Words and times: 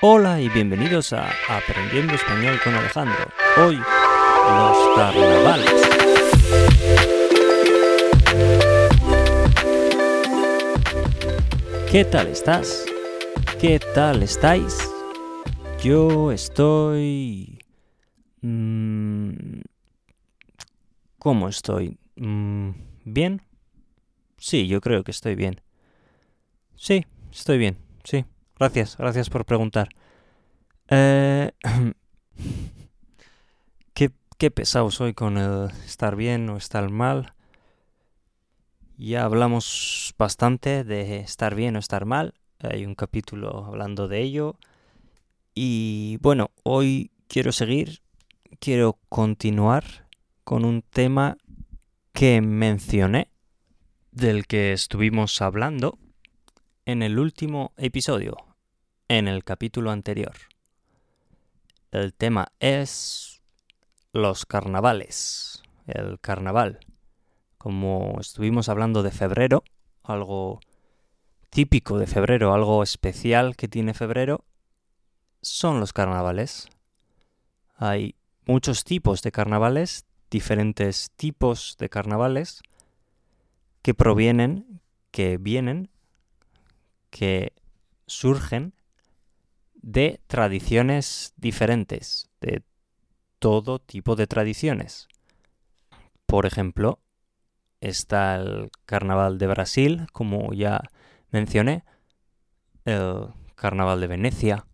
Hola 0.00 0.40
y 0.40 0.48
bienvenidos 0.48 1.12
a 1.12 1.28
Aprendiendo 1.48 2.14
Español 2.14 2.60
con 2.62 2.72
Alejandro. 2.72 3.16
Hoy, 3.56 3.74
los 3.76 4.96
carnavales. 4.96 5.72
¿Qué 11.90 12.04
tal 12.04 12.28
estás? 12.28 12.86
¿Qué 13.60 13.80
tal 13.92 14.22
estáis? 14.22 14.88
Yo 15.82 16.30
estoy... 16.30 17.58
mm, 18.42 19.32
¿Cómo 21.18 21.48
estoy? 21.48 21.98
Mm, 22.14 22.70
¿Bien? 23.04 23.42
Sí, 24.36 24.68
yo 24.68 24.80
creo 24.80 25.02
que 25.02 25.10
estoy 25.10 25.34
bien. 25.34 25.60
Sí, 26.76 27.04
estoy 27.32 27.58
bien, 27.58 27.78
sí. 28.04 28.24
Gracias, 28.58 28.96
gracias 28.96 29.30
por 29.30 29.44
preguntar. 29.44 29.88
Eh, 30.88 31.52
qué, 33.94 34.10
qué 34.36 34.50
pesado 34.50 34.90
soy 34.90 35.14
con 35.14 35.38
el 35.38 35.70
estar 35.86 36.16
bien 36.16 36.48
o 36.50 36.56
estar 36.56 36.90
mal. 36.90 37.34
Ya 38.96 39.24
hablamos 39.24 40.12
bastante 40.18 40.82
de 40.82 41.18
estar 41.20 41.54
bien 41.54 41.76
o 41.76 41.78
estar 41.78 42.04
mal. 42.04 42.34
Hay 42.58 42.84
un 42.84 42.96
capítulo 42.96 43.64
hablando 43.64 44.08
de 44.08 44.22
ello. 44.22 44.56
Y 45.54 46.18
bueno, 46.20 46.50
hoy 46.64 47.12
quiero 47.28 47.52
seguir, 47.52 48.00
quiero 48.58 48.98
continuar 49.08 50.08
con 50.42 50.64
un 50.64 50.82
tema 50.82 51.36
que 52.12 52.40
mencioné, 52.40 53.28
del 54.10 54.48
que 54.48 54.72
estuvimos 54.72 55.40
hablando 55.42 55.96
en 56.86 57.02
el 57.02 57.20
último 57.20 57.72
episodio, 57.76 58.47
en 59.08 59.26
el 59.26 59.42
capítulo 59.42 59.90
anterior. 59.90 60.34
El 61.90 62.12
tema 62.12 62.48
es 62.60 63.40
los 64.12 64.44
carnavales, 64.44 65.62
el 65.86 66.20
carnaval. 66.20 66.80
Como 67.56 68.18
estuvimos 68.20 68.68
hablando 68.68 69.02
de 69.02 69.10
febrero, 69.10 69.64
algo 70.02 70.60
típico 71.48 71.98
de 71.98 72.06
febrero, 72.06 72.52
algo 72.52 72.82
especial 72.82 73.56
que 73.56 73.68
tiene 73.68 73.94
febrero, 73.94 74.44
son 75.40 75.80
los 75.80 75.94
carnavales. 75.94 76.68
Hay 77.76 78.14
muchos 78.46 78.84
tipos 78.84 79.22
de 79.22 79.32
carnavales, 79.32 80.04
diferentes 80.30 81.10
tipos 81.16 81.76
de 81.78 81.88
carnavales 81.88 82.60
que 83.80 83.94
provienen, 83.94 84.82
que 85.10 85.38
vienen, 85.38 85.88
que 87.10 87.54
surgen 88.06 88.74
de 89.82 90.20
tradiciones 90.26 91.34
diferentes, 91.36 92.28
de 92.40 92.62
todo 93.38 93.78
tipo 93.78 94.16
de 94.16 94.26
tradiciones. 94.26 95.08
Por 96.26 96.46
ejemplo, 96.46 97.00
está 97.80 98.36
el 98.36 98.70
carnaval 98.84 99.38
de 99.38 99.46
Brasil, 99.46 100.06
como 100.12 100.52
ya 100.52 100.80
mencioné, 101.30 101.84
el 102.84 103.28
carnaval 103.54 104.00
de 104.00 104.06
Venecia, 104.06 104.66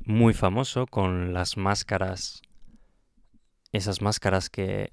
muy 0.00 0.34
famoso 0.34 0.86
con 0.86 1.32
las 1.32 1.56
máscaras, 1.56 2.42
esas 3.72 4.00
máscaras 4.00 4.50
que 4.50 4.92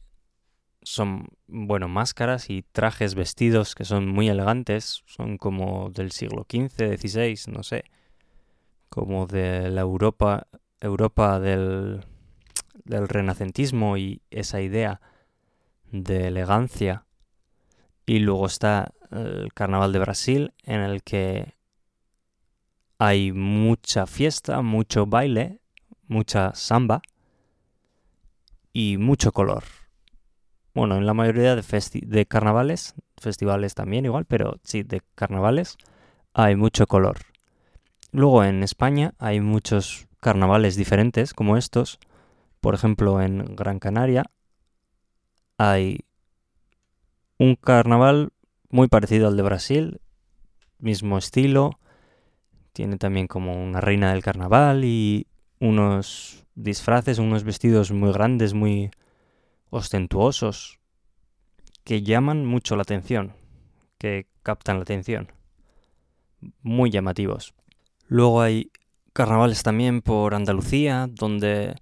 son, 0.81 1.27
bueno, 1.47 1.87
máscaras 1.87 2.49
y 2.49 2.61
trajes 2.61 3.15
vestidos 3.15 3.73
que 3.73 3.85
son 3.85 4.07
muy 4.07 4.29
elegantes, 4.29 5.03
son 5.07 5.37
como 5.37 5.89
del 5.89 6.11
siglo 6.11 6.45
XV, 6.49 6.97
XVI, 6.97 7.51
no 7.51 7.63
sé, 7.63 7.85
como 8.89 9.27
de 9.27 9.69
la 9.69 9.81
Europa, 9.81 10.47
Europa 10.79 11.39
del, 11.39 12.05
del 12.83 13.07
renacentismo 13.07 13.97
y 13.97 14.21
esa 14.29 14.61
idea 14.61 15.01
de 15.91 16.27
elegancia. 16.27 17.05
Y 18.05 18.19
luego 18.19 18.45
está 18.45 18.93
el 19.11 19.53
Carnaval 19.53 19.91
de 19.91 19.99
Brasil, 19.99 20.53
en 20.63 20.81
el 20.81 21.03
que 21.03 21.55
hay 22.97 23.31
mucha 23.31 24.05
fiesta, 24.05 24.61
mucho 24.61 25.05
baile, 25.05 25.59
mucha 26.07 26.53
samba 26.55 27.01
y 28.71 28.97
mucho 28.97 29.31
color. 29.31 29.63
Bueno, 30.73 30.97
en 30.97 31.05
la 31.05 31.13
mayoría 31.13 31.55
de, 31.55 31.63
de 32.05 32.25
carnavales, 32.25 32.95
festivales 33.17 33.75
también 33.75 34.05
igual, 34.05 34.25
pero 34.25 34.59
sí, 34.63 34.83
de 34.83 35.01
carnavales 35.15 35.77
hay 36.33 36.55
mucho 36.55 36.85
color. 36.85 37.17
Luego 38.15 38.45
en 38.45 38.63
España 38.63 39.13
hay 39.19 39.41
muchos 39.41 40.07
carnavales 40.21 40.77
diferentes 40.77 41.33
como 41.33 41.57
estos. 41.57 41.99
Por 42.61 42.73
ejemplo, 42.73 43.21
en 43.21 43.57
Gran 43.57 43.79
Canaria 43.79 44.31
hay 45.57 46.05
un 47.37 47.57
carnaval 47.57 48.31
muy 48.69 48.87
parecido 48.87 49.27
al 49.27 49.35
de 49.35 49.43
Brasil, 49.43 49.99
mismo 50.79 51.17
estilo. 51.17 51.71
Tiene 52.71 52.95
también 52.95 53.27
como 53.27 53.61
una 53.61 53.81
reina 53.81 54.13
del 54.13 54.23
carnaval 54.23 54.85
y 54.85 55.27
unos 55.59 56.45
disfraces, 56.55 57.19
unos 57.19 57.43
vestidos 57.43 57.91
muy 57.91 58.13
grandes, 58.13 58.53
muy 58.53 58.91
ostentuosos, 59.71 60.79
que 61.83 62.01
llaman 62.01 62.45
mucho 62.45 62.77
la 62.77 62.83
atención, 62.83 63.33
que 63.97 64.27
captan 64.41 64.77
la 64.77 64.83
atención. 64.83 65.33
Muy 66.61 66.91
llamativos. 66.91 67.53
Luego 68.07 68.41
hay 68.41 68.71
carnavales 69.13 69.63
también 69.63 70.01
por 70.01 70.35
Andalucía, 70.35 71.07
donde 71.09 71.75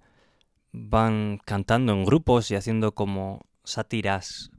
van 0.72 1.38
cantando 1.44 1.92
en 1.92 2.04
grupos 2.04 2.50
y 2.50 2.56
haciendo 2.56 2.92
como 2.92 3.46
sátiras, 3.64 4.50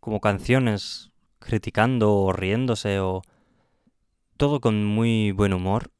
como 0.00 0.20
canciones, 0.20 1.10
criticando 1.38 2.14
o 2.14 2.32
riéndose 2.32 3.00
o 3.00 3.22
todo 4.36 4.60
con 4.60 4.84
muy 4.84 5.32
buen 5.32 5.52
humor 5.52 5.90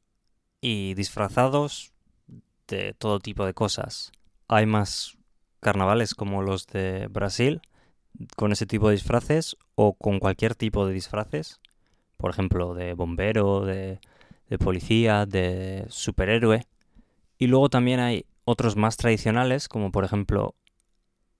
y 0.61 0.93
disfrazados 0.95 1.93
de 2.67 2.93
todo 2.93 3.19
tipo 3.19 3.45
de 3.45 3.53
cosas. 3.53 4.11
Hay 4.47 4.65
más 4.65 5.17
carnavales 5.59 6.15
como 6.15 6.41
los 6.41 6.67
de 6.67 7.07
Brasil, 7.07 7.61
con 8.35 8.51
ese 8.51 8.65
tipo 8.65 8.89
de 8.89 8.95
disfraces 8.95 9.57
o 9.75 9.93
con 9.93 10.19
cualquier 10.19 10.55
tipo 10.55 10.87
de 10.87 10.93
disfraces, 10.93 11.59
por 12.17 12.31
ejemplo, 12.31 12.73
de 12.73 12.93
bombero, 12.93 13.61
de, 13.65 13.99
de 14.49 14.57
policía, 14.57 15.25
de 15.25 15.85
superhéroe. 15.89 16.65
Y 17.37 17.47
luego 17.47 17.69
también 17.69 17.99
hay 17.99 18.25
otros 18.45 18.75
más 18.75 18.97
tradicionales, 18.97 19.67
como 19.67 19.91
por 19.91 20.03
ejemplo 20.03 20.55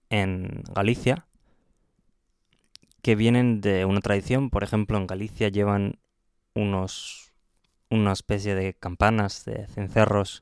en 0.10 0.64
Galicia, 0.74 1.28
que 3.02 3.16
vienen 3.16 3.62
de 3.62 3.86
una 3.86 4.02
tradición. 4.02 4.50
Por 4.50 4.64
ejemplo, 4.64 4.98
en 4.98 5.08
Galicia 5.08 5.50
llevan 5.50 6.00
unos 6.54 7.28
una 7.90 8.12
especie 8.12 8.56
de 8.56 8.74
campanas, 8.74 9.46
de 9.46 9.68
cencerros, 9.68 10.42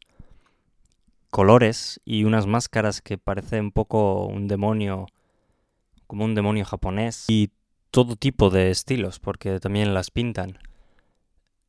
colores 1.30 2.02
y 2.06 2.24
unas 2.24 2.48
máscaras 2.48 3.02
que 3.02 3.18
parece 3.18 3.60
un 3.60 3.72
poco 3.72 4.26
un 4.26 4.48
demonio, 4.48 5.08
como 6.08 6.26
un 6.26 6.34
demonio 6.34 6.66
japonés 6.66 7.26
y 7.28 7.52
todo 7.92 8.16
tipo 8.16 8.50
de 8.50 8.72
estilos, 8.72 9.20
porque 9.20 9.60
también 9.60 9.94
las 9.94 10.12
pintan. 10.12 10.58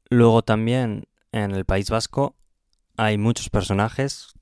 Luego 0.08 0.42
también 0.42 1.08
en 1.32 1.50
el 1.50 1.64
País 1.64 1.90
Vasco 1.90 2.36
hay 2.96 3.18
muchos 3.18 3.50
personajes 3.50 4.34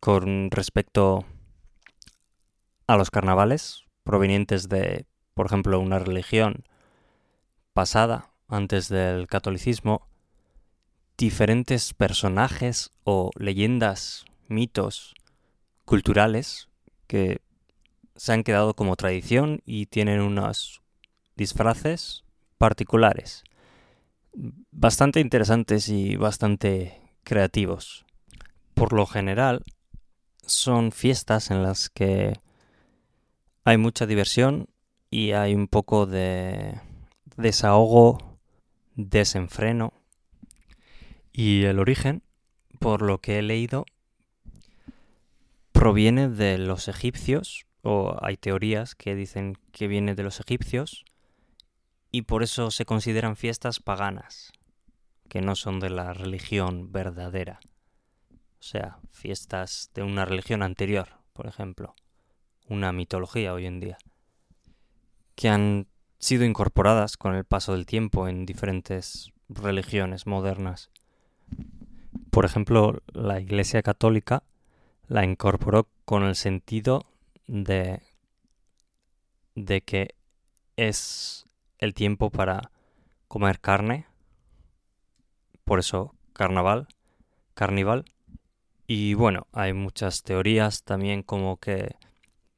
con 0.00 0.50
respecto 0.50 1.24
a 2.86 2.96
los 2.96 3.10
carnavales 3.10 3.84
provenientes 4.02 4.68
de, 4.68 5.06
por 5.34 5.46
ejemplo, 5.46 5.78
una 5.78 5.98
religión 5.98 6.64
pasada 7.72 8.32
antes 8.48 8.88
del 8.88 9.26
catolicismo, 9.28 10.08
diferentes 11.16 11.94
personajes 11.94 12.92
o 13.04 13.30
leyendas, 13.38 14.24
mitos 14.48 15.14
culturales 15.84 16.68
que 17.06 17.40
se 18.16 18.32
han 18.32 18.42
quedado 18.42 18.74
como 18.74 18.96
tradición 18.96 19.62
y 19.64 19.86
tienen 19.86 20.20
unos 20.20 20.82
disfraces 21.36 22.24
particulares, 22.58 23.44
bastante 24.70 25.20
interesantes 25.20 25.88
y 25.88 26.16
bastante 26.16 27.00
creativos. 27.22 28.04
Por 28.74 28.92
lo 28.92 29.06
general, 29.06 29.62
son 30.46 30.92
fiestas 30.92 31.50
en 31.50 31.62
las 31.62 31.88
que 31.88 32.34
hay 33.64 33.78
mucha 33.78 34.06
diversión 34.06 34.68
y 35.10 35.32
hay 35.32 35.54
un 35.54 35.68
poco 35.68 36.06
de 36.06 36.80
desahogo, 37.36 38.38
desenfreno. 38.94 39.92
Y 41.32 41.64
el 41.64 41.78
origen, 41.78 42.22
por 42.78 43.02
lo 43.02 43.20
que 43.20 43.38
he 43.38 43.42
leído, 43.42 43.86
proviene 45.72 46.28
de 46.28 46.58
los 46.58 46.88
egipcios, 46.88 47.66
o 47.82 48.16
hay 48.20 48.36
teorías 48.36 48.94
que 48.94 49.14
dicen 49.14 49.58
que 49.72 49.88
viene 49.88 50.14
de 50.14 50.22
los 50.22 50.40
egipcios, 50.40 51.04
y 52.14 52.22
por 52.22 52.44
eso 52.44 52.70
se 52.70 52.84
consideran 52.84 53.34
fiestas 53.34 53.80
paganas, 53.80 54.52
que 55.28 55.40
no 55.40 55.56
son 55.56 55.80
de 55.80 55.90
la 55.90 56.12
religión 56.14 56.92
verdadera. 56.92 57.58
O 58.30 58.62
sea, 58.62 59.00
fiestas 59.10 59.90
de 59.94 60.04
una 60.04 60.24
religión 60.24 60.62
anterior, 60.62 61.08
por 61.32 61.48
ejemplo, 61.48 61.96
una 62.68 62.92
mitología 62.92 63.52
hoy 63.52 63.66
en 63.66 63.80
día, 63.80 63.98
que 65.34 65.48
han 65.48 65.88
sido 66.20 66.44
incorporadas 66.44 67.16
con 67.16 67.34
el 67.34 67.44
paso 67.44 67.72
del 67.72 67.84
tiempo 67.84 68.28
en 68.28 68.46
diferentes 68.46 69.32
religiones 69.48 70.24
modernas. 70.28 70.90
Por 72.30 72.44
ejemplo, 72.44 73.02
la 73.12 73.40
Iglesia 73.40 73.82
Católica 73.82 74.44
la 75.08 75.24
incorporó 75.24 75.88
con 76.04 76.22
el 76.22 76.36
sentido 76.36 77.06
de, 77.48 78.02
de 79.56 79.80
que 79.80 80.14
es 80.76 81.43
el 81.84 81.94
tiempo 81.94 82.30
para 82.30 82.70
comer 83.28 83.60
carne, 83.60 84.06
por 85.64 85.78
eso 85.78 86.14
carnaval, 86.32 86.88
carnival. 87.54 88.04
Y 88.86 89.14
bueno, 89.14 89.46
hay 89.52 89.72
muchas 89.72 90.22
teorías 90.22 90.82
también 90.82 91.22
como 91.22 91.56
que 91.58 91.96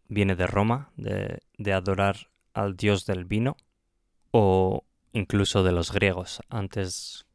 viene 0.08 0.34
de 0.34 0.46
Roma, 0.46 0.90
de, 0.96 1.40
de 1.58 1.72
adorar 1.72 2.28
al 2.54 2.76
dios 2.76 3.06
del 3.06 3.24
vino, 3.24 3.56
o 4.30 4.84
incluso 5.12 5.62
de 5.62 5.72
los 5.72 5.92
griegos 5.92 6.40
antes 6.48 7.26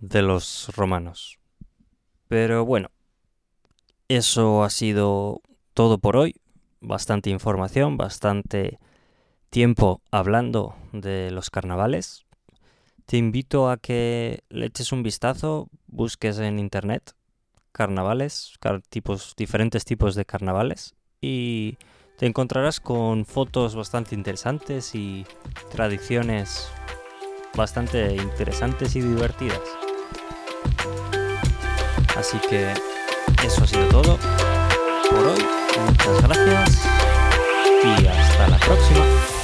de 0.00 0.22
los 0.22 0.70
romanos. 0.76 1.38
Pero 2.28 2.64
bueno, 2.64 2.90
eso 4.08 4.62
ha 4.62 4.70
sido 4.70 5.42
todo 5.74 5.98
por 5.98 6.16
hoy. 6.16 6.34
Bastante 6.80 7.30
información, 7.30 7.96
bastante 7.96 8.78
tiempo 9.50 10.00
hablando 10.10 10.74
de 10.92 11.30
los 11.30 11.50
carnavales. 11.50 12.26
Te 13.06 13.16
invito 13.16 13.70
a 13.70 13.76
que 13.76 14.44
le 14.50 14.66
eches 14.66 14.92
un 14.92 15.02
vistazo, 15.02 15.68
busques 15.86 16.38
en 16.38 16.58
internet 16.58 17.14
carnavales, 17.72 18.54
tipos, 18.88 19.34
diferentes 19.36 19.84
tipos 19.84 20.14
de 20.14 20.24
carnavales 20.24 20.94
y 21.20 21.78
te 22.16 22.26
encontrarás 22.26 22.80
con 22.80 23.24
fotos 23.24 23.76
bastante 23.76 24.14
interesantes 24.14 24.94
y 24.94 25.24
tradiciones 25.70 26.68
bastante 27.54 28.16
interesantes 28.16 28.96
y 28.96 29.00
divertidas. 29.00 29.60
Así 32.16 32.38
que 32.50 32.72
eso 33.44 33.62
ha 33.62 33.66
sido 33.66 33.86
todo 33.88 34.18
por 35.10 35.26
hoy. 35.26 35.44
Muchas 35.86 36.22
gracias 36.22 36.84
y 37.84 38.06
hasta 38.06 38.48
la 38.48 38.58
próxima. 38.58 39.37